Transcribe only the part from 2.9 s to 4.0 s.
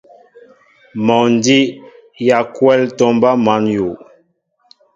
tomba măn yu.